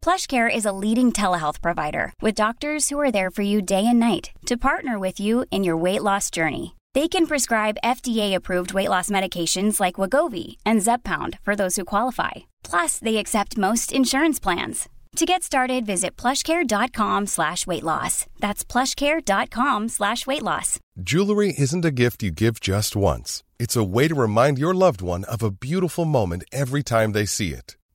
PlushCare 0.00 0.48
is 0.54 0.64
a 0.64 0.72
leading 0.72 1.10
telehealth 1.10 1.60
provider 1.60 2.12
with 2.22 2.36
doctors 2.42 2.88
who 2.88 3.00
are 3.00 3.10
there 3.10 3.30
for 3.30 3.42
you 3.42 3.60
day 3.60 3.84
and 3.84 3.98
night 3.98 4.30
to 4.46 4.56
partner 4.56 4.96
with 5.00 5.18
you 5.18 5.44
in 5.50 5.64
your 5.64 5.76
weight 5.76 6.02
loss 6.02 6.30
journey. 6.30 6.76
They 6.94 7.08
can 7.08 7.26
prescribe 7.26 7.82
FDA-approved 7.82 8.72
weight 8.72 8.88
loss 8.88 9.10
medications 9.10 9.80
like 9.80 9.96
Wagovi 10.00 10.56
and 10.64 10.80
Zepbound 10.80 11.40
for 11.42 11.56
those 11.56 11.74
who 11.74 11.84
qualify. 11.84 12.46
Plus, 12.62 13.00
they 13.00 13.16
accept 13.16 13.58
most 13.58 13.92
insurance 13.92 14.38
plans. 14.38 14.88
To 15.16 15.24
get 15.24 15.42
started, 15.42 15.86
visit 15.86 16.16
plushcare.com 16.16 17.26
slash 17.26 17.66
weight 17.66 17.82
loss. 17.82 18.26
That's 18.38 18.64
plushcare.com 18.64 19.88
slash 19.88 20.26
weight 20.26 20.42
loss. 20.42 20.78
Jewelry 21.00 21.54
isn't 21.56 21.86
a 21.86 21.90
gift 21.90 22.22
you 22.22 22.30
give 22.30 22.60
just 22.60 22.94
once. 22.94 23.42
It's 23.58 23.76
a 23.76 23.84
way 23.84 24.08
to 24.08 24.14
remind 24.14 24.58
your 24.58 24.74
loved 24.74 25.00
one 25.00 25.24
of 25.24 25.42
a 25.42 25.50
beautiful 25.50 26.04
moment 26.04 26.44
every 26.52 26.82
time 26.82 27.12
they 27.12 27.24
see 27.24 27.52
it. 27.54 27.76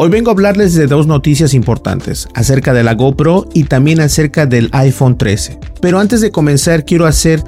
Hoy 0.00 0.10
vengo 0.10 0.30
a 0.30 0.32
hablarles 0.32 0.74
de 0.74 0.86
dos 0.86 1.08
noticias 1.08 1.54
importantes, 1.54 2.28
acerca 2.32 2.72
de 2.72 2.84
la 2.84 2.94
GoPro 2.94 3.48
y 3.52 3.64
también 3.64 3.98
acerca 3.98 4.46
del 4.46 4.68
iPhone 4.70 5.18
13. 5.18 5.58
Pero 5.80 5.98
antes 5.98 6.20
de 6.20 6.30
comenzar 6.30 6.84
quiero 6.84 7.04
hacer 7.04 7.42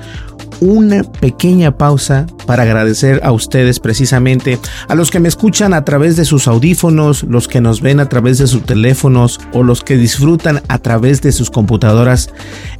una 0.61 1.05
pequeña 1.05 1.79
pausa 1.79 2.27
para 2.47 2.65
agradecer 2.65 3.21
a 3.23 3.31
ustedes 3.31 3.79
precisamente, 3.79 4.59
a 4.89 4.97
los 4.97 5.13
que 5.13 5.21
me 5.21 5.29
escuchan 5.29 5.73
a 5.73 5.85
través 5.85 6.17
de 6.17 6.25
sus 6.25 6.49
audífonos, 6.49 7.23
los 7.23 7.47
que 7.47 7.61
nos 7.61 7.81
ven 7.81 8.01
a 8.01 8.09
través 8.09 8.39
de 8.39 8.49
sus 8.49 8.65
teléfonos 8.65 9.39
o 9.53 9.63
los 9.63 9.83
que 9.83 9.97
disfrutan 9.97 10.61
a 10.67 10.79
través 10.79 11.23
de 11.23 11.31
sus 11.31 11.51
computadoras, 11.51 12.31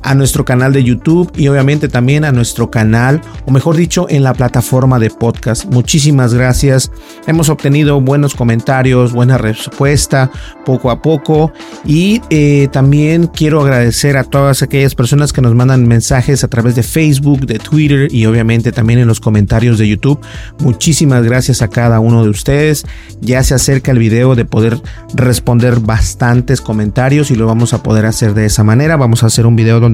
a 0.03 0.15
nuestro 0.15 0.45
canal 0.45 0.73
de 0.73 0.85
YouTube 0.85 1.31
y 1.37 1.49
obviamente 1.49 1.89
también 1.89 2.25
a 2.25 2.33
nuestro 2.33 2.71
canal, 2.71 3.21
o 3.47 3.51
mejor 3.51 3.77
dicho, 3.77 4.07
en 4.09 4.23
la 4.23 4.35
plataforma 4.35 4.99
de 4.99 5.11
podcast. 5.11 5.67
Muchísimas 5.67 6.35
gracias. 6.35 6.91
Hemos 7.27 7.49
obtenido 7.49 8.01
buenos 8.01 8.35
comentarios, 8.35 9.13
buena 9.13 9.39
respuesta 9.39 10.31
poco 10.65 10.91
a 10.91 11.03
poco 11.03 11.53
y 11.85 12.21
eh, 12.31 12.69
también 12.73 13.27
quiero 13.27 13.61
agradecer 13.61 14.17
a 14.17 14.25
todas 14.25 14.63
aquellas 14.63 14.95
personas 14.95 15.33
que 15.33 15.41
nos 15.41 15.55
mandan 15.55 15.87
mensajes 15.87 16.45
a 16.45 16.49
través 16.49 16.75
de 16.75 16.83
Facebook, 16.83 17.47
de 17.47 17.59
Twitter 17.59 18.09
y 18.13 18.27
obviamente 18.27 18.73
también 18.73 19.01
en 19.01 19.09
los 19.09 19.21
comentarios 19.21 19.79
de 19.79 19.89
YouTube. 19.89 20.21
Muchísimas 20.61 21.25
gracias 21.25 21.63
a 21.63 21.69
cada 21.69 22.01
uno 22.01 22.23
de 22.23 22.31
ustedes. 22.31 22.87
Ya 23.21 23.43
se 23.43 23.55
acerca 23.55 23.91
el 23.93 23.99
video 23.99 24.35
de 24.35 24.45
poder 24.45 24.81
responder 25.15 25.81
bastantes 25.81 26.61
comentarios 26.61 27.31
y 27.31 27.35
lo 27.35 27.47
vamos 27.47 27.75
a 27.75 27.83
poder 27.83 28.07
hacer 28.07 28.35
de 28.35 28.47
esa 28.47 28.65
manera. 28.65 28.97
Vamos 28.97 29.23
a 29.23 29.27
hacer 29.27 29.47
un 29.47 29.57
video 29.57 29.81
donde, 29.81 29.90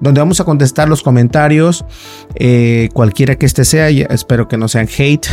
donde 0.00 0.20
vamos 0.20 0.40
a 0.40 0.44
contestar 0.44 0.88
los 0.88 1.02
comentarios, 1.02 1.84
eh, 2.34 2.88
cualquiera 2.92 3.36
que 3.36 3.46
este 3.46 3.64
sea. 3.64 3.88
espero 3.88 4.48
que 4.48 4.56
no 4.56 4.68
sean 4.68 4.88
hate, 4.96 5.26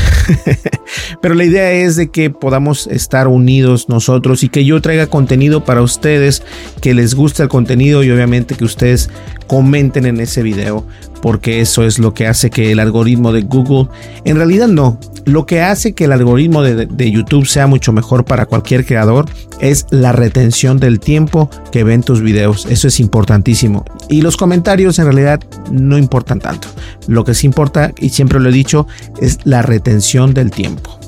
pero 1.21 1.35
la 1.35 1.45
idea 1.45 1.71
es 1.71 1.95
de 1.95 2.09
que 2.09 2.29
podamos 2.29 2.87
estar 2.87 3.27
unidos 3.27 3.89
nosotros 3.89 4.43
y 4.43 4.49
que 4.49 4.65
yo 4.65 4.81
traiga 4.81 5.07
contenido 5.07 5.63
para 5.63 5.81
ustedes, 5.81 6.43
que 6.81 6.93
les 6.93 7.15
guste 7.15 7.43
el 7.43 7.49
contenido 7.49 8.03
y 8.03 8.11
obviamente 8.11 8.55
que 8.55 8.65
ustedes 8.65 9.09
comenten 9.47 10.05
en 10.05 10.19
ese 10.19 10.43
video 10.43 10.85
porque 11.23 11.61
eso 11.61 11.85
es 11.85 11.99
lo 11.99 12.13
que 12.13 12.27
hace 12.27 12.49
que 12.49 12.73
el 12.73 12.81
algoritmo 12.81 13.31
de 13.31 13.43
Google, 13.43 13.87
en 14.25 14.35
realidad 14.35 14.67
no, 14.67 14.99
lo 15.23 15.45
que 15.45 15.61
hace 15.61 15.93
que 15.93 16.03
el 16.03 16.11
algoritmo 16.11 16.63
de, 16.63 17.11
YouTube 17.11 17.45
sea 17.45 17.65
mucho 17.65 17.93
mejor 17.93 18.25
para 18.25 18.45
cualquier 18.45 18.85
creador 18.85 19.25
es 19.61 19.85
la 19.89 20.11
retención 20.11 20.79
del 20.79 20.99
tiempo 20.99 21.49
que 21.71 21.85
ven 21.85 22.03
tus 22.03 22.21
videos, 22.21 22.65
eso 22.65 22.89
es 22.89 22.99
importantísimo. 22.99 23.85
Y 24.09 24.21
los 24.21 24.37
comentarios 24.37 24.99
en 24.99 25.05
realidad 25.05 25.41
no 25.71 25.97
importan 25.97 26.39
tanto, 26.39 26.67
lo 27.07 27.23
que 27.23 27.33
sí 27.33 27.47
importa, 27.47 27.93
y 27.99 28.09
siempre 28.09 28.39
lo 28.39 28.49
he 28.49 28.53
dicho, 28.53 28.87
es 29.21 29.39
la 29.43 29.61
retención 29.61 30.33
del 30.33 30.51
tiempo. 30.51 30.99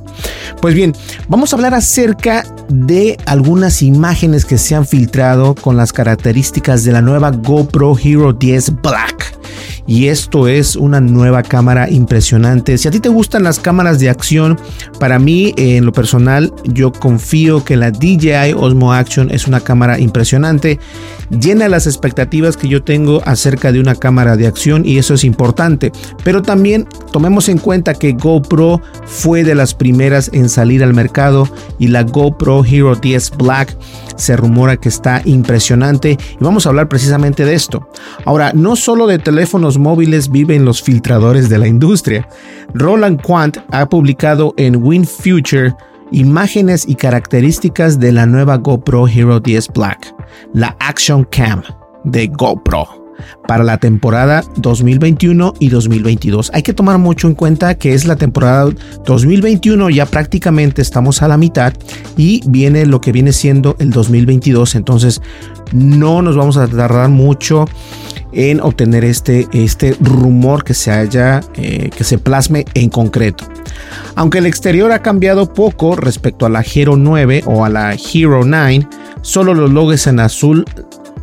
Pues 0.61 0.73
bien, 0.73 0.93
vamos 1.27 1.51
a 1.51 1.55
hablar 1.55 1.73
acerca 1.73 2.45
de 2.69 3.17
algunas 3.25 3.81
imágenes 3.81 4.45
que 4.45 4.57
se 4.57 4.75
han 4.75 4.85
filtrado 4.85 5.55
con 5.55 5.77
las 5.77 5.93
características 5.93 6.83
de 6.83 6.91
la 6.91 7.01
nueva 7.01 7.31
GoPro 7.31 7.97
Hero 8.01 8.33
10 8.33 8.81
Black 8.81 9.35
y 9.87 10.07
esto 10.07 10.47
es 10.47 10.75
una 10.75 10.99
nueva 10.99 11.43
cámara 11.43 11.89
impresionante. 11.89 12.77
Si 12.77 12.87
a 12.87 12.91
ti 12.91 12.99
te 12.99 13.09
gustan 13.09 13.43
las 13.43 13.59
cámaras 13.59 13.99
de 13.99 14.09
acción, 14.09 14.59
para 14.99 15.19
mí 15.19 15.53
en 15.57 15.85
lo 15.85 15.91
personal 15.91 16.53
yo 16.65 16.91
confío 16.91 17.63
que 17.63 17.77
la 17.77 17.91
DJI 17.91 18.53
Osmo 18.57 18.93
Action 18.93 19.29
es 19.31 19.47
una 19.47 19.59
cámara 19.59 19.99
impresionante, 19.99 20.79
llena 21.29 21.69
las 21.69 21.87
expectativas 21.87 22.57
que 22.57 22.67
yo 22.67 22.83
tengo 22.83 23.21
acerca 23.25 23.71
de 23.71 23.79
una 23.79 23.95
cámara 23.95 24.35
de 24.35 24.47
acción 24.47 24.85
y 24.85 24.97
eso 24.97 25.13
es 25.13 25.23
importante. 25.23 25.91
Pero 26.23 26.41
también 26.41 26.87
tomemos 27.11 27.49
en 27.49 27.59
cuenta 27.59 27.93
que 27.93 28.13
GoPro 28.13 28.81
fue 29.05 29.43
de 29.43 29.55
las 29.55 29.73
primeras 29.73 30.04
en 30.05 30.49
salir 30.49 30.83
al 30.83 30.93
mercado 30.93 31.49
y 31.79 31.87
la 31.87 32.03
GoPro 32.03 32.63
Hero 32.63 32.95
10 32.95 33.37
Black 33.37 33.75
se 34.15 34.37
rumora 34.37 34.77
que 34.77 34.89
está 34.89 35.21
impresionante 35.25 36.11
y 36.11 36.43
vamos 36.43 36.65
a 36.65 36.69
hablar 36.69 36.87
precisamente 36.87 37.43
de 37.43 37.55
esto. 37.55 37.89
Ahora, 38.23 38.51
no 38.53 38.75
solo 38.75 39.07
de 39.07 39.17
teléfonos 39.17 39.79
móviles 39.79 40.29
viven 40.29 40.63
los 40.63 40.81
filtradores 40.81 41.49
de 41.49 41.57
la 41.57 41.67
industria. 41.67 42.27
Roland 42.73 43.19
Quant 43.21 43.57
ha 43.71 43.87
publicado 43.87 44.53
en 44.57 44.75
WinFuture 44.75 45.73
imágenes 46.11 46.87
y 46.87 46.95
características 46.95 47.99
de 47.99 48.11
la 48.11 48.27
nueva 48.27 48.57
GoPro 48.57 49.07
Hero 49.07 49.39
10 49.39 49.69
Black, 49.73 50.13
la 50.53 50.75
Action 50.79 51.23
Cam 51.25 51.63
de 52.03 52.27
GoPro 52.27 53.04
para 53.47 53.63
la 53.63 53.77
temporada 53.77 54.43
2021 54.57 55.53
y 55.59 55.69
2022. 55.69 56.51
Hay 56.53 56.63
que 56.63 56.73
tomar 56.73 56.97
mucho 56.97 57.27
en 57.27 57.35
cuenta 57.35 57.75
que 57.75 57.93
es 57.93 58.05
la 58.05 58.15
temporada 58.15 58.71
2021, 59.05 59.89
ya 59.89 60.05
prácticamente 60.05 60.81
estamos 60.81 61.21
a 61.21 61.27
la 61.27 61.37
mitad 61.37 61.73
y 62.17 62.41
viene 62.47 62.85
lo 62.85 63.01
que 63.01 63.11
viene 63.11 63.31
siendo 63.31 63.75
el 63.79 63.91
2022, 63.91 64.75
entonces 64.75 65.21
no 65.73 66.21
nos 66.21 66.35
vamos 66.35 66.57
a 66.57 66.67
tardar 66.67 67.09
mucho 67.09 67.65
en 68.31 68.59
obtener 68.59 69.05
este, 69.05 69.47
este 69.53 69.95
rumor 69.99 70.63
que 70.63 70.73
se 70.73 70.91
haya, 70.91 71.41
eh, 71.55 71.89
que 71.95 72.03
se 72.03 72.17
plasme 72.17 72.65
en 72.73 72.89
concreto. 72.89 73.45
Aunque 74.15 74.39
el 74.39 74.45
exterior 74.45 74.91
ha 74.91 75.01
cambiado 75.01 75.53
poco 75.53 75.95
respecto 75.95 76.45
a 76.45 76.49
la 76.49 76.61
Hero 76.61 76.97
9 76.97 77.43
o 77.45 77.65
a 77.65 77.69
la 77.69 77.93
Hero 77.93 78.41
9, 78.45 78.87
solo 79.21 79.53
los 79.53 79.71
logos 79.71 80.05
en 80.07 80.19
azul 80.19 80.65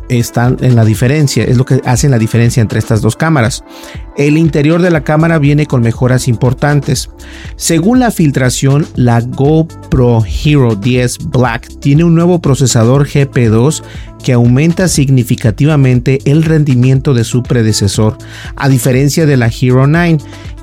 están 0.09 0.57
en 0.61 0.75
la 0.75 0.85
diferencia, 0.85 1.43
es 1.43 1.57
lo 1.57 1.65
que 1.65 1.81
hace 1.85 2.09
la 2.09 2.19
diferencia 2.19 2.61
entre 2.61 2.79
estas 2.79 3.01
dos 3.01 3.15
cámaras. 3.15 3.63
El 4.17 4.37
interior 4.37 4.81
de 4.81 4.91
la 4.91 5.03
cámara 5.03 5.39
viene 5.39 5.65
con 5.65 5.81
mejoras 5.81 6.27
importantes. 6.27 7.09
Según 7.55 7.99
la 7.99 8.11
filtración, 8.11 8.85
la 8.95 9.21
GoPro 9.21 10.23
Hero 10.25 10.75
10 10.75 11.29
Black 11.29 11.79
tiene 11.79 12.03
un 12.03 12.15
nuevo 12.15 12.39
procesador 12.39 13.07
GP2 13.07 13.83
que 14.23 14.33
aumenta 14.33 14.87
significativamente 14.87 16.19
el 16.25 16.43
rendimiento 16.43 17.13
de 17.13 17.25
su 17.25 17.43
predecesor, 17.43 18.17
a 18.55 18.69
diferencia 18.69 19.25
de 19.25 19.37
la 19.37 19.47
Hero 19.47 19.85
9 19.85 20.17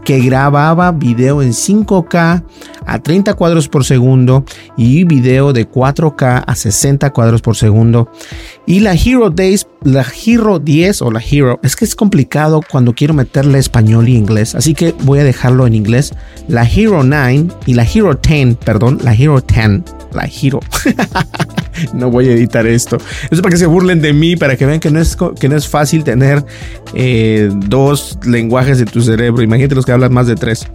que 0.04 0.20
grababa 0.20 0.92
video 0.92 1.42
en 1.42 1.50
5K 1.50 2.44
a 2.86 2.98
30 2.98 3.34
cuadros 3.34 3.68
por 3.68 3.84
segundo 3.84 4.44
y 4.76 5.04
video 5.04 5.52
de 5.52 5.68
4K 5.68 6.44
a 6.46 6.54
60 6.54 7.10
cuadros 7.12 7.42
por 7.42 7.56
segundo. 7.56 8.10
Y 8.66 8.80
la 8.80 8.94
Hero 8.94 9.30
Days, 9.30 9.66
la 9.82 10.04
Hero 10.04 10.58
10 10.58 11.02
o 11.02 11.10
la 11.10 11.20
Hero, 11.20 11.60
es 11.62 11.76
que 11.76 11.84
es 11.84 11.94
complicado 11.94 12.60
cuando 12.68 12.94
quiero 12.94 13.14
meterle 13.14 13.58
español 13.58 14.08
y 14.08 14.16
inglés, 14.16 14.54
así 14.54 14.74
que 14.74 14.94
voy 15.02 15.18
a 15.18 15.24
dejarlo 15.24 15.66
en 15.66 15.74
inglés. 15.74 16.14
La 16.48 16.64
Hero 16.64 17.02
9 17.02 17.48
y 17.66 17.74
la 17.74 17.84
Hero 17.84 18.14
10, 18.14 18.56
perdón, 18.56 18.98
la 19.02 19.14
Hero 19.14 19.40
10, 19.40 19.82
la 20.12 20.24
Hero. 20.26 20.60
no 21.92 22.10
voy 22.10 22.28
a 22.28 22.32
editar 22.32 22.66
esto. 22.66 22.96
Eso 22.96 23.28
es 23.30 23.40
para 23.40 23.50
que 23.50 23.58
se 23.58 23.66
burlen 23.66 24.00
de 24.00 24.12
mí, 24.12 24.36
para 24.36 24.56
que 24.56 24.66
vean 24.66 24.80
que 24.80 24.90
no 24.90 25.00
es, 25.00 25.16
que 25.38 25.48
no 25.48 25.56
es 25.56 25.68
fácil 25.68 26.04
tener 26.04 26.44
eh, 26.94 27.50
dos 27.52 28.18
lenguajes 28.24 28.78
de 28.78 28.86
tu 28.86 29.02
cerebro. 29.02 29.42
Imagínate 29.42 29.74
los 29.74 29.86
que 29.86 29.92
hablan 29.92 30.12
más 30.12 30.26
de 30.26 30.36
tres. 30.36 30.66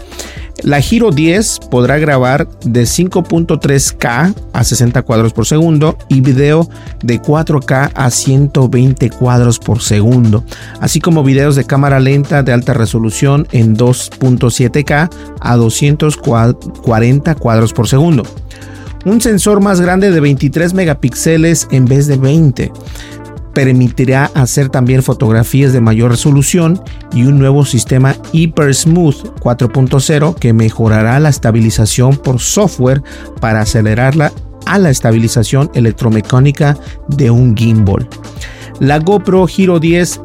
La 0.64 0.80
Giro 0.82 1.12
10 1.12 1.60
podrá 1.70 1.98
grabar 1.98 2.48
de 2.62 2.84
5.3K 2.84 4.34
a 4.54 4.64
60 4.64 5.02
cuadros 5.02 5.34
por 5.34 5.46
segundo 5.46 5.98
y 6.08 6.22
video 6.22 6.70
de 7.04 7.22
4K 7.22 7.92
a 7.94 8.10
120 8.10 9.10
cuadros 9.12 9.60
por 9.60 9.82
segundo, 9.82 10.44
así 10.80 11.02
como 11.02 11.24
videos 11.24 11.56
de 11.56 11.66
cámara 11.66 12.00
lenta 12.00 12.42
de 12.42 12.54
alta 12.54 12.74
resolución 12.74 13.48
en 13.52 13.76
2.7K 13.76 15.10
a 15.40 15.56
240 15.56 17.36
cuadros 17.36 17.74
por 17.74 17.88
segundo. 17.88 18.24
Un 19.06 19.22
sensor 19.22 19.62
más 19.62 19.80
grande 19.80 20.10
de 20.10 20.20
23 20.20 20.74
megapíxeles 20.74 21.68
en 21.70 21.86
vez 21.86 22.08
de 22.08 22.18
20 22.18 22.72
permitirá 23.54 24.32
hacer 24.34 24.70
también 24.70 25.04
fotografías 25.04 25.74
de 25.74 25.80
mayor 25.80 26.12
resolución 26.12 26.82
y 27.14 27.24
un 27.24 27.40
nuevo 27.40 27.66
sistema 27.66 28.16
Hyper 28.34 28.74
Smooth 28.74 29.40
4.0 29.40 30.36
que 30.36 30.54
mejorará 30.54 31.20
la 31.20 31.30
estabilización 31.30 32.18
por 32.18 32.40
software 32.40 33.04
para 33.40 33.62
acelerarla 33.62 34.34
a 34.66 34.80
la 34.80 34.90
estabilización 34.90 35.70
electromecánica 35.76 36.78
de 37.08 37.30
un 37.30 37.56
gimbal. 37.56 38.10
La 38.80 38.98
GoPro 38.98 39.46
Hero 39.48 39.80
10 39.80 40.20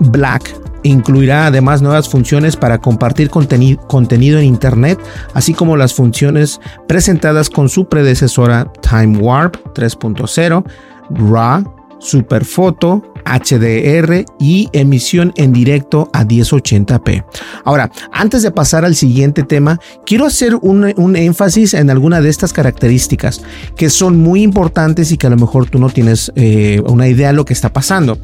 Black 0.00 0.63
incluirá 0.84 1.46
además 1.46 1.82
nuevas 1.82 2.08
funciones 2.08 2.56
para 2.56 2.78
compartir 2.78 3.28
contenido 3.30 4.38
en 4.38 4.44
Internet, 4.44 5.00
así 5.32 5.52
como 5.52 5.76
las 5.76 5.94
funciones 5.94 6.60
presentadas 6.86 7.50
con 7.50 7.68
su 7.68 7.88
predecesora 7.88 8.72
Time 8.80 9.18
Warp 9.18 9.56
3.0, 9.74 10.64
RAW 11.10 11.74
Superfoto, 11.98 13.13
HDR 13.24 14.24
y 14.38 14.68
emisión 14.72 15.32
en 15.36 15.52
directo 15.52 16.10
a 16.12 16.24
1080p. 16.24 17.24
Ahora, 17.64 17.90
antes 18.12 18.42
de 18.42 18.50
pasar 18.50 18.84
al 18.84 18.94
siguiente 18.94 19.42
tema, 19.42 19.80
quiero 20.04 20.26
hacer 20.26 20.54
un, 20.56 20.84
énfasis 21.16 21.74
en 21.74 21.90
alguna 21.90 22.20
de 22.20 22.28
estas 22.28 22.52
características 22.52 23.42
que 23.76 23.90
son 23.90 24.18
muy 24.18 24.42
importantes 24.42 25.12
y 25.12 25.16
que 25.16 25.26
a 25.26 25.30
lo 25.30 25.36
mejor 25.36 25.68
tú 25.68 25.78
no 25.78 25.90
tienes 25.90 26.32
eh, 26.34 26.82
una 26.86 27.08
idea 27.08 27.28
de 27.28 27.34
lo 27.34 27.44
que 27.44 27.52
está 27.52 27.72
pasando. 27.72 28.18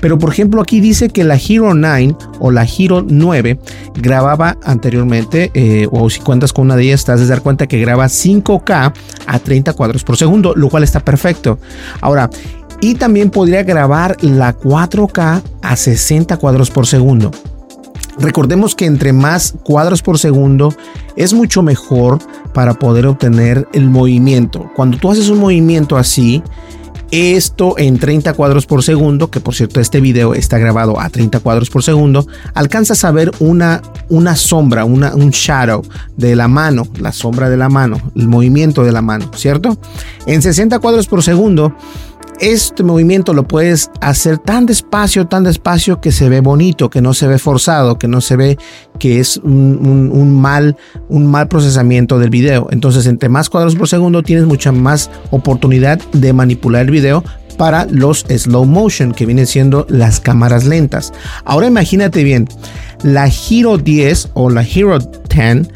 Pero 0.00 0.18
por 0.18 0.30
ejemplo, 0.30 0.60
aquí 0.60 0.80
dice 0.80 1.08
que 1.08 1.24
la 1.24 1.36
Hero 1.36 1.74
9 1.74 2.14
o 2.38 2.50
la 2.50 2.64
Hero 2.64 3.04
9 3.06 3.58
grababa 3.94 4.56
anteriormente, 4.62 5.50
eh, 5.54 5.86
o 5.90 6.08
si 6.10 6.20
cuentas 6.20 6.52
con 6.52 6.66
una 6.66 6.76
de 6.76 6.84
ellas, 6.84 7.04
te 7.04 7.12
a 7.12 7.16
dar 7.16 7.42
cuenta 7.42 7.66
que 7.66 7.78
graba 7.78 8.06
5K 8.06 8.92
a 9.26 9.38
30 9.38 9.72
cuadros 9.72 10.04
por 10.04 10.16
segundo, 10.16 10.54
lo 10.54 10.68
cual 10.68 10.84
está 10.84 11.00
perfecto. 11.00 11.58
Ahora, 12.00 12.30
y 12.80 12.94
también 12.94 13.30
podría 13.30 13.62
grabar 13.62 14.16
la 14.22 14.56
4K 14.58 15.42
a 15.62 15.76
60 15.76 16.36
cuadros 16.36 16.70
por 16.70 16.86
segundo. 16.86 17.30
Recordemos 18.18 18.74
que 18.74 18.86
entre 18.86 19.12
más 19.12 19.54
cuadros 19.62 20.02
por 20.02 20.18
segundo 20.18 20.74
es 21.16 21.34
mucho 21.34 21.62
mejor 21.62 22.18
para 22.54 22.74
poder 22.74 23.06
obtener 23.06 23.68
el 23.72 23.88
movimiento. 23.90 24.70
Cuando 24.74 24.96
tú 24.98 25.10
haces 25.10 25.28
un 25.28 25.38
movimiento 25.38 25.98
así, 25.98 26.42
esto 27.10 27.74
en 27.78 27.98
30 27.98 28.32
cuadros 28.32 28.66
por 28.66 28.82
segundo, 28.82 29.30
que 29.30 29.40
por 29.40 29.54
cierto 29.54 29.80
este 29.80 30.00
video 30.00 30.34
está 30.34 30.58
grabado 30.58 30.98
a 30.98 31.08
30 31.08 31.40
cuadros 31.40 31.70
por 31.70 31.82
segundo, 31.82 32.26
alcanzas 32.54 33.04
a 33.04 33.12
ver 33.12 33.30
una, 33.38 33.82
una 34.08 34.34
sombra, 34.34 34.84
una, 34.84 35.14
un 35.14 35.30
shadow 35.30 35.82
de 36.16 36.34
la 36.34 36.48
mano, 36.48 36.86
la 36.98 37.12
sombra 37.12 37.48
de 37.48 37.56
la 37.56 37.68
mano, 37.68 38.00
el 38.16 38.28
movimiento 38.28 38.82
de 38.82 38.92
la 38.92 39.02
mano, 39.02 39.30
¿cierto? 39.36 39.78
En 40.26 40.42
60 40.42 40.78
cuadros 40.80 41.06
por 41.06 41.22
segundo 41.22 41.76
este 42.40 42.82
movimiento 42.82 43.32
lo 43.32 43.46
puedes 43.46 43.90
hacer 44.00 44.38
tan 44.38 44.66
despacio, 44.66 45.26
tan 45.26 45.44
despacio 45.44 46.00
que 46.00 46.12
se 46.12 46.28
ve 46.28 46.40
bonito, 46.40 46.90
que 46.90 47.00
no 47.00 47.14
se 47.14 47.26
ve 47.26 47.38
forzado, 47.38 47.98
que 47.98 48.08
no 48.08 48.20
se 48.20 48.36
ve 48.36 48.58
que 48.98 49.20
es 49.20 49.36
un, 49.38 50.40
mal, 50.40 50.76
un 51.08 51.26
mal 51.26 51.48
procesamiento 51.48 52.18
del 52.18 52.30
video. 52.30 52.68
Entonces, 52.70 53.06
entre 53.06 53.28
más 53.28 53.50
cuadros 53.50 53.76
por 53.76 53.88
segundo, 53.88 54.22
tienes 54.22 54.46
mucha 54.46 54.72
más 54.72 55.10
oportunidad 55.30 55.98
de 56.12 56.32
manipular 56.32 56.82
el 56.82 56.90
video 56.90 57.24
para 57.56 57.86
los 57.86 58.20
slow 58.28 58.64
motion, 58.66 59.12
que 59.12 59.26
vienen 59.26 59.46
siendo 59.46 59.86
las 59.88 60.20
cámaras 60.20 60.64
lentas. 60.64 61.12
Ahora 61.44 61.66
imagínate 61.66 62.22
bien, 62.22 62.46
la 63.02 63.28
Hero 63.28 63.78
10 63.78 64.30
o 64.34 64.50
la 64.50 64.62
Hero 64.62 64.98
10 64.98 65.68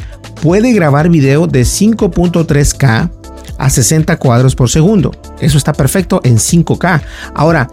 puede 0.43 0.73
grabar 0.73 1.09
video 1.09 1.47
de 1.47 1.63
5.3K 1.63 3.20
a 3.61 3.69
60 3.69 4.17
cuadros 4.17 4.57
por 4.57 4.71
segundo. 4.71 5.13
Eso 5.39 5.59
está 5.59 5.73
perfecto 5.73 6.21
en 6.25 6.39
5K. 6.39 7.03
Ahora, 7.35 7.69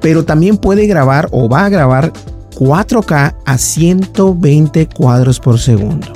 pero 0.00 0.24
también 0.24 0.56
puede 0.56 0.86
grabar 0.86 1.28
o 1.30 1.48
va 1.48 1.64
a 1.64 1.68
grabar 1.68 2.12
4K 2.56 3.34
a 3.46 3.58
120 3.58 4.88
cuadros 4.88 5.38
por 5.38 5.58
segundo. 5.58 6.08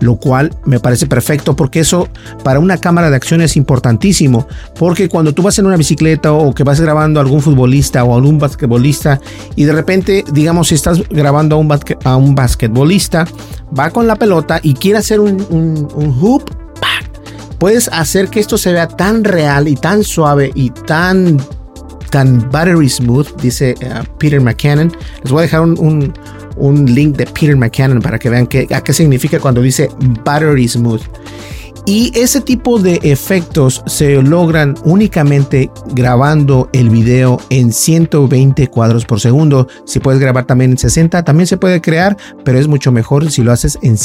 Lo 0.00 0.16
cual 0.16 0.52
me 0.64 0.80
parece 0.80 1.06
perfecto 1.06 1.54
porque 1.54 1.80
eso 1.80 2.08
para 2.44 2.60
una 2.60 2.76
cámara 2.78 3.10
de 3.10 3.16
acción 3.16 3.40
es 3.40 3.56
importantísimo. 3.56 4.46
Porque 4.78 5.08
cuando 5.08 5.34
tú 5.34 5.42
vas 5.42 5.58
en 5.58 5.66
una 5.66 5.76
bicicleta 5.76 6.32
o 6.32 6.54
que 6.54 6.62
vas 6.62 6.80
grabando 6.80 7.18
a 7.18 7.22
algún 7.24 7.42
futbolista 7.42 8.04
o 8.04 8.14
algún 8.14 8.38
basquetbolista 8.38 9.20
y 9.56 9.64
de 9.64 9.72
repente, 9.72 10.24
digamos, 10.32 10.68
si 10.68 10.76
estás 10.76 11.00
grabando 11.08 11.56
a 11.56 11.58
un, 11.58 11.68
a 12.04 12.16
un 12.16 12.34
basquetbolista, 12.36 13.26
va 13.76 13.90
con 13.90 14.06
la 14.06 14.14
pelota 14.14 14.60
y 14.62 14.74
quiere 14.74 14.98
hacer 14.98 15.18
un, 15.18 15.46
un 15.50 16.16
hoop 16.20 16.61
puedes 17.62 17.86
hacer 17.92 18.28
que 18.28 18.40
esto 18.40 18.58
se 18.58 18.72
vea 18.72 18.88
tan 18.88 19.22
real 19.22 19.68
y 19.68 19.76
tan 19.76 20.02
suave 20.02 20.50
y 20.56 20.70
tan 20.70 21.40
tan 22.10 22.50
buttery 22.50 22.88
smooth, 22.88 23.40
dice 23.40 23.76
uh, 23.82 24.04
Peter 24.18 24.40
McCannon. 24.40 24.92
Les 25.22 25.30
voy 25.30 25.38
a 25.38 25.42
dejar 25.42 25.60
un, 25.60 26.12
un, 26.56 26.92
link 26.92 27.16
de 27.16 27.24
Peter 27.24 27.56
McCannon 27.56 28.02
para 28.02 28.18
que 28.18 28.28
vean 28.30 28.48
qué, 28.48 28.66
a 28.74 28.82
qué 28.82 28.92
significa 28.92 29.38
cuando 29.38 29.62
dice 29.62 29.88
buttery 30.24 30.66
smooth. 30.66 31.02
Y 31.84 32.16
ese 32.16 32.40
tipo 32.40 32.78
de 32.78 33.00
efectos 33.02 33.82
se 33.86 34.22
logran 34.22 34.74
únicamente 34.84 35.68
grabando 35.94 36.68
el 36.72 36.90
video 36.90 37.40
en 37.50 37.72
120 37.72 38.68
cuadros 38.68 39.04
por 39.04 39.18
segundo. 39.18 39.66
Si 39.84 39.98
puedes 39.98 40.20
grabar 40.20 40.44
también 40.44 40.72
en 40.72 40.78
60, 40.78 41.24
también 41.24 41.48
se 41.48 41.56
puede 41.56 41.80
crear, 41.80 42.16
pero 42.44 42.60
es 42.60 42.68
mucho 42.68 42.92
mejor 42.92 43.28
si 43.32 43.42
lo 43.42 43.50
haces 43.50 43.78
en, 43.82 43.96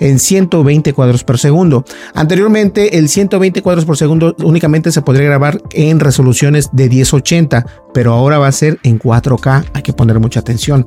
en 0.00 0.18
120 0.18 0.92
cuadros 0.94 1.22
por 1.22 1.38
segundo. 1.38 1.84
Anteriormente, 2.14 2.96
el 2.96 3.10
120 3.10 3.60
cuadros 3.60 3.84
por 3.84 3.98
segundo 3.98 4.34
únicamente 4.42 4.90
se 4.90 5.02
podría 5.02 5.26
grabar 5.26 5.60
en 5.72 6.00
resoluciones 6.00 6.70
de 6.72 6.88
1080, 6.88 7.66
pero 7.92 8.14
ahora 8.14 8.38
va 8.38 8.48
a 8.48 8.52
ser 8.52 8.78
en 8.84 8.98
4K. 8.98 9.66
Hay 9.74 9.82
que 9.82 9.92
poner 9.92 10.18
mucha 10.18 10.40
atención. 10.40 10.86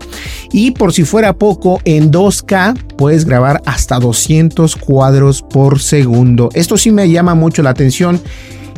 Y 0.51 0.71
por 0.71 0.91
si 0.91 1.03
fuera 1.03 1.33
poco, 1.33 1.79
en 1.85 2.11
2K 2.11 2.95
puedes 2.97 3.25
grabar 3.25 3.61
hasta 3.67 3.99
200 3.99 4.75
cuadros 4.75 5.43
por 5.43 5.79
segundo 5.79 5.98
Esto 6.53 6.77
sí 6.77 6.91
me 6.91 7.09
llama 7.09 7.35
mucho 7.35 7.63
la 7.63 7.71
atención 7.71 8.19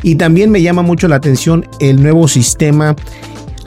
y 0.04 0.16
también 0.16 0.50
me 0.50 0.62
llama 0.62 0.82
mucho 0.82 1.08
la 1.08 1.18
atención 1.18 1.66
el 1.80 2.02
nuevo 2.02 2.28
sistema 2.28 2.96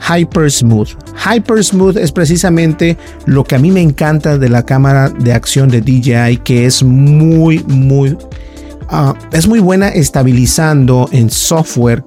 Hyper 0.07 0.51
Smooth. 0.51 0.89
Hyper 1.25 1.63
Smooth 1.63 1.97
es 1.97 2.11
precisamente 2.11 2.97
lo 3.25 3.43
que 3.43 3.55
a 3.55 3.59
mí 3.59 3.71
me 3.71 3.81
encanta 3.81 4.37
de 4.37 4.49
la 4.49 4.63
cámara 4.63 5.09
de 5.09 5.33
acción 5.33 5.69
de 5.69 5.81
DJI, 5.81 6.37
que 6.43 6.65
es 6.65 6.83
muy, 6.83 7.63
muy, 7.67 8.17
ah, 8.89 9.15
es 9.31 9.47
muy 9.47 9.59
buena 9.59 9.89
estabilizando 9.89 11.09
en 11.11 11.29
software. 11.29 12.03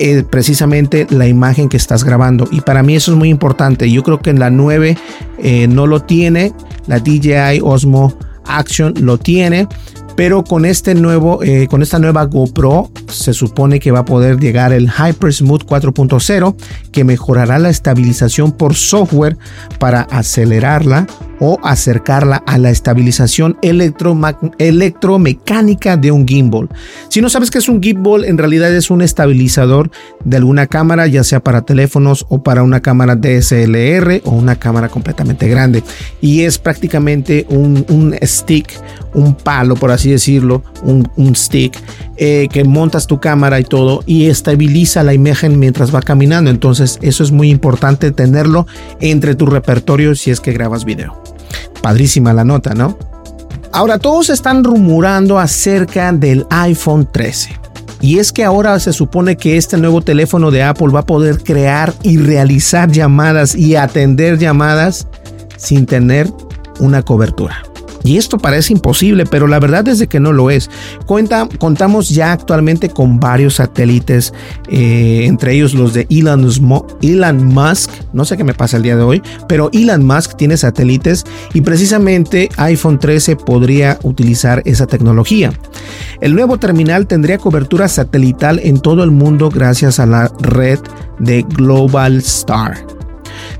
Eh, 0.00 0.24
precisamente 0.28 1.06
la 1.10 1.28
imagen 1.28 1.68
que 1.68 1.76
estás 1.76 2.02
grabando 2.02 2.48
y 2.50 2.62
para 2.62 2.82
mí 2.82 2.96
eso 2.96 3.12
es 3.12 3.16
muy 3.16 3.28
importante 3.28 3.88
yo 3.88 4.02
creo 4.02 4.18
que 4.18 4.30
en 4.30 4.40
la 4.40 4.50
9 4.50 4.98
eh, 5.38 5.68
no 5.68 5.86
lo 5.86 6.00
tiene 6.02 6.52
la 6.88 6.98
DJI 6.98 7.60
Osmo 7.62 8.12
Action 8.44 8.92
lo 8.98 9.18
tiene 9.18 9.68
pero 10.16 10.44
con 10.44 10.64
este 10.64 10.94
nuevo, 10.94 11.42
eh, 11.42 11.66
con 11.68 11.82
esta 11.82 11.98
nueva 11.98 12.24
GoPro 12.24 12.90
se 13.08 13.32
supone 13.32 13.80
que 13.80 13.90
va 13.90 14.00
a 14.00 14.04
poder 14.04 14.38
llegar 14.38 14.72
el 14.72 14.90
Hyper 14.90 15.32
Smooth 15.32 15.64
4.0 15.64 16.56
que 16.92 17.04
mejorará 17.04 17.58
la 17.58 17.70
estabilización 17.70 18.52
por 18.52 18.74
software 18.74 19.36
para 19.78 20.02
acelerarla 20.02 21.06
o 21.40 21.58
acercarla 21.62 22.42
a 22.46 22.58
la 22.58 22.70
estabilización 22.70 23.56
electromecánica 23.62 25.96
de 25.96 26.10
un 26.10 26.26
gimbal. 26.26 26.68
Si 27.08 27.20
no 27.20 27.28
sabes 27.28 27.50
qué 27.50 27.58
es 27.58 27.68
un 27.68 27.82
gimbal, 27.82 28.24
en 28.24 28.38
realidad 28.38 28.74
es 28.74 28.90
un 28.90 29.02
estabilizador 29.02 29.90
de 30.24 30.36
alguna 30.36 30.66
cámara, 30.66 31.06
ya 31.06 31.24
sea 31.24 31.40
para 31.40 31.62
teléfonos 31.62 32.26
o 32.28 32.42
para 32.42 32.62
una 32.62 32.80
cámara 32.80 33.16
DSLR 33.16 34.22
o 34.24 34.30
una 34.30 34.56
cámara 34.56 34.88
completamente 34.88 35.48
grande. 35.48 35.82
Y 36.20 36.42
es 36.42 36.58
prácticamente 36.58 37.46
un, 37.48 38.14
stick, 38.22 38.70
un 39.12 39.34
palo, 39.34 39.76
por 39.76 39.90
así 39.90 40.03
decirlo, 40.10 40.62
un, 40.82 41.34
stick 41.34 41.78
eh, 42.16 42.48
que 42.52 42.64
montas 42.64 43.06
tu 43.06 43.20
cámara 43.20 43.60
y 43.60 43.64
todo 43.64 44.02
y 44.06 44.26
estabiliza 44.26 45.02
la 45.02 45.14
imagen 45.14 45.58
mientras 45.58 45.94
va 45.94 46.02
caminando. 46.02 46.50
Entonces 46.50 46.98
eso 47.02 47.22
es 47.22 47.32
muy 47.32 47.50
importante 47.50 48.10
tenerlo 48.10 48.66
entre 49.00 49.34
tu 49.34 49.46
repertorio 49.46 50.14
si 50.14 50.30
es 50.30 50.40
que 50.40 50.52
grabas 50.52 50.84
video. 50.84 51.20
Padrísima 51.82 52.32
la 52.32 52.44
nota, 52.44 52.74
¿no? 52.74 52.96
Ahora 53.72 53.98
todos 53.98 54.30
están 54.30 54.62
rumorando 54.62 55.38
acerca 55.38 56.12
del 56.12 56.46
iPhone 56.50 57.08
13. 57.10 57.58
Y 58.00 58.18
es 58.18 58.32
que 58.32 58.44
ahora 58.44 58.78
se 58.78 58.92
supone 58.92 59.36
que 59.36 59.56
este 59.56 59.78
nuevo 59.78 60.02
teléfono 60.02 60.50
de 60.50 60.62
Apple 60.62 60.88
va 60.88 61.00
a 61.00 61.06
poder 61.06 61.42
crear 61.42 61.94
y 62.02 62.18
realizar 62.18 62.90
llamadas 62.90 63.54
y 63.54 63.76
atender 63.76 64.38
llamadas 64.38 65.08
sin 65.56 65.86
tener 65.86 66.30
una 66.80 67.02
cobertura. 67.02 67.62
Y 68.04 68.18
esto 68.18 68.36
parece 68.36 68.74
imposible, 68.74 69.24
pero 69.24 69.46
la 69.46 69.58
verdad 69.58 69.88
es 69.88 69.98
de 69.98 70.06
que 70.06 70.20
no 70.20 70.32
lo 70.32 70.50
es. 70.50 70.70
Cuenta, 71.06 71.48
contamos 71.58 72.10
ya 72.10 72.32
actualmente 72.32 72.90
con 72.90 73.18
varios 73.18 73.54
satélites, 73.54 74.34
eh, 74.68 75.22
entre 75.24 75.54
ellos 75.54 75.72
los 75.72 75.94
de 75.94 76.06
Elon, 76.10 76.46
Elon 77.00 77.44
Musk. 77.46 77.90
No 78.12 78.26
sé 78.26 78.36
qué 78.36 78.44
me 78.44 78.52
pasa 78.52 78.76
el 78.76 78.82
día 78.82 78.96
de 78.96 79.02
hoy, 79.02 79.22
pero 79.48 79.70
Elon 79.72 80.04
Musk 80.04 80.36
tiene 80.36 80.58
satélites 80.58 81.24
y 81.54 81.62
precisamente 81.62 82.50
iPhone 82.58 82.98
13 82.98 83.36
podría 83.36 83.98
utilizar 84.02 84.62
esa 84.66 84.86
tecnología. 84.86 85.52
El 86.20 86.34
nuevo 86.34 86.58
terminal 86.58 87.06
tendría 87.06 87.38
cobertura 87.38 87.88
satelital 87.88 88.60
en 88.62 88.80
todo 88.80 89.02
el 89.02 89.10
mundo 89.12 89.48
gracias 89.48 89.98
a 89.98 90.04
la 90.04 90.30
red 90.40 90.78
de 91.18 91.42
Global 91.42 92.18
Star 92.18 92.93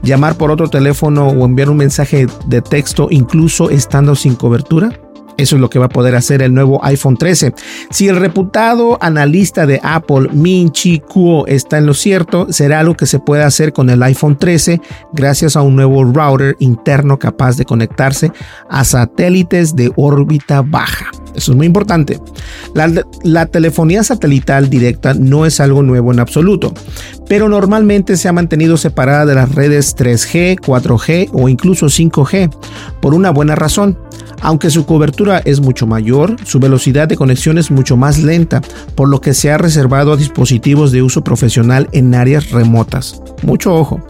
llamar 0.04 0.36
por 0.36 0.50
otro 0.50 0.68
teléfono 0.68 1.28
o 1.28 1.44
enviar 1.44 1.70
un 1.70 1.78
mensaje 1.78 2.26
de 2.46 2.62
texto 2.62 3.08
incluso 3.10 3.70
estando 3.70 4.14
sin 4.14 4.36
cobertura? 4.36 5.00
Eso 5.36 5.56
es 5.56 5.60
lo 5.60 5.68
que 5.68 5.78
va 5.78 5.86
a 5.86 5.88
poder 5.88 6.14
hacer 6.14 6.42
el 6.42 6.54
nuevo 6.54 6.84
iPhone 6.84 7.16
13. 7.16 7.54
Si 7.90 8.08
el 8.08 8.16
reputado 8.16 8.98
analista 9.00 9.66
de 9.66 9.80
Apple, 9.82 10.28
Min 10.32 10.70
Chi 10.70 11.00
Kuo, 11.00 11.46
está 11.46 11.78
en 11.78 11.86
lo 11.86 11.94
cierto, 11.94 12.52
será 12.52 12.80
algo 12.80 12.94
que 12.94 13.06
se 13.06 13.18
puede 13.18 13.42
hacer 13.42 13.72
con 13.72 13.90
el 13.90 14.02
iPhone 14.02 14.38
13 14.38 14.80
gracias 15.12 15.56
a 15.56 15.62
un 15.62 15.74
nuevo 15.74 16.04
router 16.04 16.56
interno 16.60 17.18
capaz 17.18 17.56
de 17.56 17.64
conectarse 17.64 18.30
a 18.68 18.84
satélites 18.84 19.74
de 19.74 19.92
órbita 19.96 20.62
baja. 20.62 21.10
Eso 21.34 21.52
es 21.52 21.56
muy 21.56 21.66
importante. 21.66 22.20
La, 22.74 23.46
telefonía 23.46 24.02
satelital 24.02 24.70
directa 24.70 25.14
no 25.14 25.46
es 25.46 25.60
algo 25.60 25.82
nuevo 25.82 26.12
en 26.12 26.20
absoluto, 26.20 26.72
pero 27.28 27.48
normalmente 27.48 28.16
se 28.16 28.28
ha 28.28 28.32
mantenido 28.32 28.76
separada 28.76 29.26
de 29.26 29.34
las 29.34 29.54
redes 29.54 29.96
3G, 29.96 30.58
4G 30.60 31.30
o 31.32 31.48
incluso 31.48 31.86
5G 31.86 32.50
por 33.00 33.14
una 33.14 33.30
buena 33.30 33.54
razón. 33.54 33.98
Aunque 34.40 34.70
su 34.70 34.84
cobertura 34.84 35.40
es 35.44 35.60
mucho 35.60 35.86
mayor, 35.86 36.36
su 36.44 36.60
velocidad 36.60 37.08
de 37.08 37.16
conexión 37.16 37.56
es 37.56 37.70
mucho 37.70 37.96
más 37.96 38.22
lenta, 38.22 38.60
por 38.94 39.08
lo 39.08 39.20
que 39.20 39.32
se 39.32 39.50
ha 39.50 39.56
reservado 39.56 40.12
a 40.12 40.16
dispositivos 40.16 40.92
de 40.92 41.02
uso 41.02 41.24
profesional 41.24 41.88
en 41.92 42.14
áreas 42.14 42.50
remotas. 42.50 43.22
Mucho 43.42 43.74
ojo. 43.74 44.06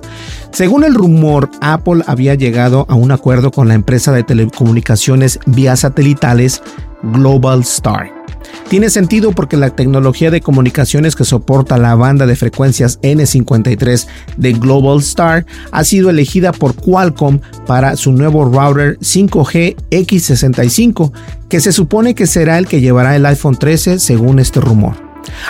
Según 0.54 0.84
el 0.84 0.94
rumor, 0.94 1.50
Apple 1.60 2.02
había 2.06 2.34
llegado 2.34 2.86
a 2.88 2.94
un 2.94 3.12
acuerdo 3.12 3.50
con 3.50 3.68
la 3.68 3.74
empresa 3.74 4.12
de 4.12 4.22
telecomunicaciones 4.22 5.38
vía 5.46 5.76
satelitales 5.76 6.62
Global 7.02 7.60
Star 7.60 8.24
tiene 8.68 8.90
sentido 8.90 9.32
porque 9.32 9.56
la 9.56 9.70
tecnología 9.70 10.30
de 10.30 10.40
comunicaciones 10.40 11.14
que 11.14 11.24
soporta 11.24 11.78
la 11.78 11.94
banda 11.94 12.26
de 12.26 12.36
frecuencias 12.36 13.00
N53 13.02 14.06
de 14.36 14.52
Global 14.54 14.98
Star 14.98 15.46
ha 15.70 15.84
sido 15.84 16.10
elegida 16.10 16.52
por 16.52 16.74
Qualcomm 16.74 17.40
para 17.66 17.96
su 17.96 18.12
nuevo 18.12 18.44
router 18.44 18.98
5G 18.98 19.76
X65, 19.90 21.12
que 21.48 21.60
se 21.60 21.72
supone 21.72 22.14
que 22.14 22.26
será 22.26 22.58
el 22.58 22.66
que 22.66 22.80
llevará 22.80 23.14
el 23.16 23.26
iPhone 23.26 23.56
13 23.56 23.98
según 23.98 24.38
este 24.38 24.60
rumor. 24.60 25.03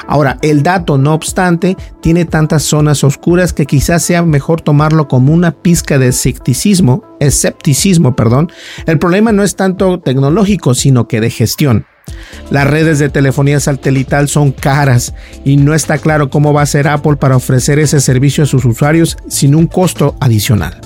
Ahora, 0.06 0.38
el 0.42 0.62
dato, 0.62 0.98
no 0.98 1.14
obstante, 1.14 1.76
tiene 2.00 2.24
tantas 2.24 2.62
zonas 2.62 3.04
oscuras 3.04 3.52
que 3.52 3.66
quizás 3.66 4.02
sea 4.02 4.22
mejor 4.22 4.60
tomarlo 4.60 5.08
como 5.08 5.32
una 5.32 5.52
pizca 5.52 5.98
de 5.98 6.08
escepticismo, 6.08 7.04
escepticismo, 7.20 8.14
perdón. 8.16 8.50
El 8.86 8.98
problema 8.98 9.32
no 9.32 9.42
es 9.42 9.56
tanto 9.56 10.00
tecnológico, 10.00 10.74
sino 10.74 11.08
que 11.08 11.20
de 11.20 11.30
gestión. 11.30 11.86
Las 12.50 12.66
redes 12.66 12.98
de 12.98 13.08
telefonía 13.08 13.60
satelital 13.60 14.28
son 14.28 14.52
caras 14.52 15.14
y 15.44 15.56
no 15.56 15.74
está 15.74 15.98
claro 15.98 16.30
cómo 16.30 16.52
va 16.52 16.62
a 16.62 16.66
ser 16.66 16.88
Apple 16.88 17.16
para 17.16 17.36
ofrecer 17.36 17.78
ese 17.78 18.00
servicio 18.00 18.44
a 18.44 18.46
sus 18.46 18.64
usuarios 18.64 19.16
sin 19.28 19.54
un 19.54 19.66
costo 19.66 20.16
adicional. 20.20 20.78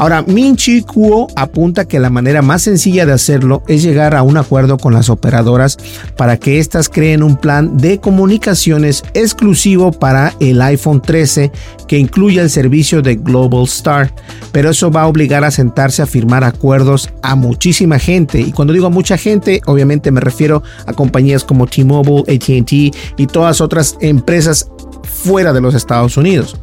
Ahora, 0.00 0.22
Minchi 0.22 0.80
Kuo 0.80 1.28
apunta 1.36 1.84
que 1.84 2.00
la 2.00 2.08
manera 2.08 2.40
más 2.40 2.62
sencilla 2.62 3.04
de 3.04 3.12
hacerlo 3.12 3.62
es 3.68 3.82
llegar 3.82 4.14
a 4.14 4.22
un 4.22 4.38
acuerdo 4.38 4.78
con 4.78 4.94
las 4.94 5.10
operadoras 5.10 5.76
para 6.16 6.38
que 6.38 6.58
éstas 6.58 6.88
creen 6.88 7.22
un 7.22 7.36
plan 7.36 7.76
de 7.76 8.00
comunicaciones 8.00 9.02
exclusivo 9.12 9.92
para 9.92 10.32
el 10.40 10.62
iPhone 10.62 11.02
13 11.02 11.52
que 11.86 11.98
incluya 11.98 12.40
el 12.40 12.48
servicio 12.48 13.02
de 13.02 13.16
Global 13.16 13.64
Star. 13.64 14.10
Pero 14.52 14.70
eso 14.70 14.90
va 14.90 15.02
a 15.02 15.06
obligar 15.06 15.44
a 15.44 15.50
sentarse 15.50 16.00
a 16.00 16.06
firmar 16.06 16.44
acuerdos 16.44 17.10
a 17.22 17.34
muchísima 17.34 17.98
gente. 17.98 18.40
Y 18.40 18.52
cuando 18.52 18.72
digo 18.72 18.86
a 18.86 18.90
mucha 18.90 19.18
gente, 19.18 19.60
obviamente 19.66 20.10
me 20.10 20.22
refiero 20.22 20.62
a 20.86 20.94
compañías 20.94 21.44
como 21.44 21.66
T-Mobile, 21.66 22.22
ATT 22.22 22.72
y 23.18 23.26
todas 23.26 23.60
otras 23.60 23.98
empresas 24.00 24.70
fuera 25.04 25.52
de 25.52 25.60
los 25.60 25.74
Estados 25.74 26.16
Unidos. 26.16 26.56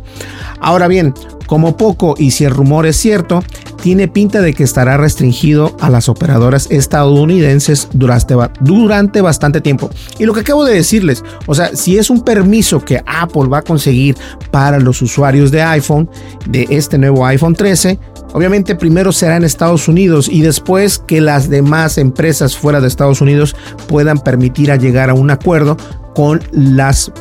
Ahora 0.60 0.88
bien, 0.88 1.14
como 1.48 1.78
poco, 1.78 2.16
y 2.18 2.32
si 2.32 2.44
el 2.44 2.52
rumor 2.52 2.86
es 2.86 2.98
cierto, 2.98 3.42
tiene 3.82 4.08
pinta 4.08 4.42
de 4.42 4.54
que 4.54 4.64
estará 4.64 4.98
restringido 4.98 5.76
a 5.80 5.90
las 5.90 6.10
operadoras 6.10 6.68
estadounidenses 6.70 7.88
durante, 7.94 9.22
bastante 9.22 9.62
tiempo. 9.62 9.90
Y 10.20 10.26
lo 10.26 10.34
que 10.34 10.42
acabo 10.42 10.66
de 10.66 10.74
decirles, 10.74 11.24
o 11.46 11.56
sea, 11.56 11.76
si 11.76 11.98
es 11.98 12.10
un 12.10 12.22
permiso 12.22 12.84
que 12.84 13.02
Apple 13.06 13.48
va 13.48 13.60
a 13.60 13.62
conseguir 13.62 14.18
para 14.52 14.80
los 14.80 15.02
usuarios 15.02 15.52
de 15.52 15.62
iPhone, 15.62 16.10
de 16.48 16.68
este 16.70 16.98
nuevo 16.98 17.26
iPhone 17.26 17.56
13, 17.56 17.98
obviamente 18.34 18.76
primero 18.76 19.12
será 19.12 19.38
en 19.38 19.46
Estados 19.46 19.88
Unidos 19.88 20.28
y 20.28 20.42
después 20.42 21.00
que 21.00 21.22
las 21.22 21.50
demás 21.50 21.98
empresas 21.98 22.58
fuera 22.58 22.82
de 22.82 22.88
Estados 22.88 23.22
Unidos 23.22 23.56
puedan 23.88 24.20
permitir 24.20 24.72
a 24.72 24.76
llegar 24.76 25.10
a 25.10 25.14
un 25.14 25.32
acuerdo 25.32 25.78
con 26.14 26.42
las 26.52 27.12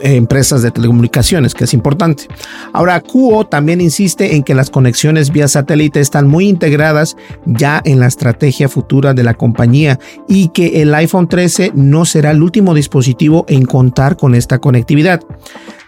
empresas 0.00 0.62
de 0.62 0.70
telecomunicaciones, 0.70 1.54
que 1.54 1.64
es 1.64 1.74
importante. 1.74 2.28
Ahora, 2.72 3.00
QO 3.00 3.46
también 3.46 3.80
insiste 3.80 4.36
en 4.36 4.42
que 4.42 4.54
las 4.54 4.70
conexiones 4.70 5.30
vía 5.30 5.48
satélite 5.48 6.00
están 6.00 6.26
muy 6.28 6.48
integradas 6.48 7.16
ya 7.44 7.80
en 7.84 8.00
la 8.00 8.06
estrategia 8.06 8.68
futura 8.68 9.14
de 9.14 9.22
la 9.22 9.34
compañía 9.34 9.98
y 10.28 10.48
que 10.48 10.82
el 10.82 10.94
iPhone 10.94 11.28
13 11.28 11.72
no 11.74 12.04
será 12.04 12.30
el 12.30 12.42
último 12.42 12.74
dispositivo 12.74 13.44
en 13.48 13.64
contar 13.64 14.16
con 14.16 14.34
esta 14.34 14.58
conectividad. 14.58 15.20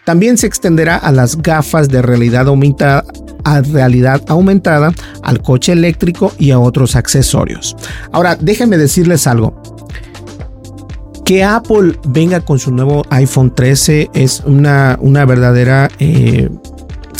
También 0.04 0.38
se 0.38 0.46
extenderá 0.46 0.96
a 0.96 1.12
las 1.12 1.36
gafas 1.36 1.88
de 1.90 2.00
realidad 2.00 2.48
aumentada, 2.48 3.04
a 3.44 3.60
realidad 3.60 4.22
aumentada, 4.28 4.92
al 5.22 5.42
coche 5.42 5.72
eléctrico 5.72 6.32
y 6.38 6.50
a 6.50 6.58
otros 6.58 6.96
accesorios. 6.96 7.76
Ahora, 8.10 8.34
déjenme 8.34 8.78
decirles 8.78 9.26
algo. 9.26 9.60
Que 11.28 11.44
Apple 11.44 11.99
venga 12.06 12.40
con 12.40 12.58
su 12.58 12.73
nuevo 12.73 13.04
iPhone 13.11 13.54
13 13.54 14.08
es 14.14 14.42
una, 14.47 14.97
una 14.99 15.26
verdadera... 15.26 15.90
Eh, 15.99 16.49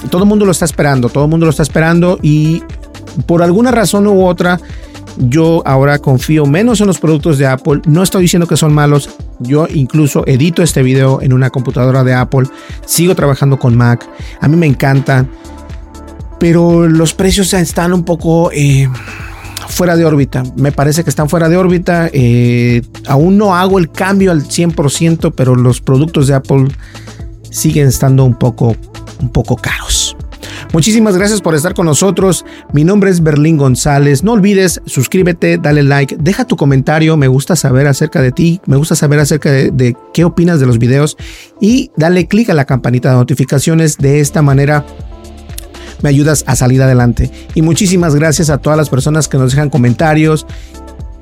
todo 0.09 0.23
el 0.23 0.29
mundo 0.31 0.47
lo 0.47 0.53
está 0.53 0.65
esperando, 0.65 1.11
todo 1.11 1.25
el 1.25 1.31
mundo 1.31 1.45
lo 1.45 1.51
está 1.51 1.63
esperando 1.63 2.19
y 2.23 2.63
por 3.27 3.43
alguna 3.43 3.71
razón 3.71 4.07
u 4.07 4.25
otra 4.25 4.59
yo 5.19 5.63
ahora 5.67 5.99
confío 5.99 6.47
menos 6.47 6.81
en 6.81 6.87
los 6.87 6.99
productos 6.99 7.37
de 7.37 7.49
Apple. 7.49 7.83
No 7.85 8.03
estoy 8.03 8.23
diciendo 8.23 8.47
que 8.47 8.57
son 8.57 8.73
malos. 8.73 9.11
Yo 9.41 9.67
incluso 9.69 10.27
edito 10.27 10.63
este 10.63 10.83
video 10.83 11.21
en 11.21 11.35
una 11.35 11.51
computadora 11.51 12.03
de 12.03 12.15
Apple. 12.15 12.49
Sigo 12.87 13.15
trabajando 13.15 13.59
con 13.59 13.77
Mac. 13.77 14.09
A 14.41 14.49
mí 14.49 14.57
me 14.57 14.65
encantan. 14.65 15.29
Pero 16.41 16.89
los 16.89 17.13
precios 17.13 17.53
están 17.53 17.93
un 17.93 18.05
poco... 18.05 18.51
Eh, 18.53 18.89
fuera 19.69 19.97
de 19.97 20.05
órbita. 20.05 20.43
Me 20.57 20.73
parece 20.73 21.05
que 21.05 21.11
están 21.11 21.29
fuera 21.29 21.49
de 21.49 21.57
órbita. 21.57 22.11
Eh, 22.13 22.83
aún 23.07 23.39
no 23.39 23.55
hago 23.55 23.79
el 23.79 23.91
cambio 23.91 24.33
al 24.33 24.43
100%, 24.45 25.33
pero 25.35 25.55
los 25.55 25.81
productos 25.81 26.27
de 26.27 26.35
Apple 26.35 26.69
siguen 27.51 27.89
estando 27.89 28.25
un 28.25 28.35
poco, 28.35 28.77
un 29.21 29.31
poco 29.31 29.57
caros. 29.57 30.17
Muchísimas 30.73 31.17
gracias 31.17 31.41
por 31.41 31.55
estar 31.55 31.75
con 31.75 31.87
nosotros. 31.87 32.45
Mi 32.73 32.85
nombre 32.85 33.11
es 33.11 33.23
Berlín 33.23 33.57
González. 33.57 34.23
No 34.23 34.33
olvides, 34.33 34.81
suscríbete, 34.85 35.59
dale 35.59 35.83
like, 35.83 36.17
deja 36.19 36.45
tu 36.45 36.57
comentario. 36.57 37.17
Me 37.17 37.29
gusta 37.29 37.57
saber 37.57 37.87
acerca 37.87 38.21
de 38.21 38.33
ti, 38.33 38.61
me 38.67 38.77
gusta 38.77 38.95
saber 38.95 39.19
acerca 39.19 39.51
de, 39.51 39.97
qué 40.13 40.25
opinas 40.25 40.61
de 40.61 40.67
los 40.67 40.79
videos 40.79 41.17
y 41.61 41.91
dale 41.97 42.27
click 42.27 42.51
a 42.51 42.55
la 42.55 42.67
campanita 42.67 43.11
de 43.11 43.17
notificaciones. 43.17 43.97
De 43.97 44.21
esta 44.21 44.43
manera 44.43 44.85
me 46.03 46.09
ayudas 46.09 46.45
a 46.47 46.57
salir 46.57 46.83
adelante. 46.83 47.31
Y 47.55 47.63
muchísimas 47.63 48.15
gracias 48.15 48.51
a 48.51 48.59
todas 48.59 48.77
las 48.77 48.89
personas 48.89 49.29
que 49.29 49.39
nos 49.39 49.53
dejan 49.53 49.71
comentarios. 49.71 50.47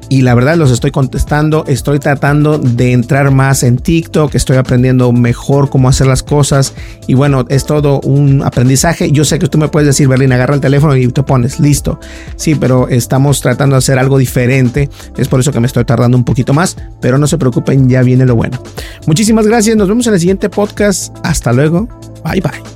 Y 0.09 0.23
la 0.23 0.35
verdad 0.35 0.57
los 0.57 0.71
estoy 0.71 0.93
contestando, 0.93 1.65
estoy 1.67 1.99
tratando 1.99 2.59
de 2.59 2.93
entrar 2.93 3.33
más 3.33 3.65
en 3.65 3.77
TikTok, 3.77 4.35
estoy 4.37 4.57
aprendiendo 4.57 5.11
mejor 5.13 5.69
cómo 5.69 5.89
hacer 5.89 6.07
las 6.07 6.23
cosas 6.23 6.75
y 7.09 7.15
bueno, 7.15 7.45
es 7.49 7.67
todo 7.67 8.01
un 8.03 8.43
aprendizaje. 8.43 9.11
Yo 9.11 9.25
sé 9.25 9.41
que 9.41 9.49
tú 9.49 9.59
me 9.59 9.69
puedes 9.69 9.89
decir, 9.89 10.07
Berlín, 10.07 10.33
agarra 10.33 10.55
el 10.55 10.61
teléfono 10.61 10.95
y 10.97 11.09
te 11.09 11.25
pones, 11.25 11.59
listo. 11.59 11.99
Sí, 12.37 12.55
pero 12.55 12.89
estamos 12.89 13.41
tratando 13.41 13.75
de 13.75 13.79
hacer 13.79 13.99
algo 13.99 14.19
diferente, 14.19 14.89
es 15.17 15.27
por 15.27 15.41
eso 15.41 15.51
que 15.51 15.59
me 15.59 15.67
estoy 15.67 15.85
tardando 15.85 16.17
un 16.17 16.25
poquito 16.25 16.55
más, 16.55 16.77
pero 17.01 17.19
no 17.19 17.27
se 17.27 17.37
preocupen, 17.37 17.89
ya 17.89 18.03
viene 18.03 18.27
lo 18.27 18.37
bueno. 18.37 18.63
Muchísimas 19.07 19.47
gracias, 19.47 19.77
nos 19.77 19.89
vemos 19.89 20.07
en 20.07 20.15
el 20.15 20.21
siguiente 20.21 20.49
podcast, 20.49 21.17
hasta 21.25 21.53
luego, 21.53 21.89
bye 22.25 22.41
bye. 22.41 22.76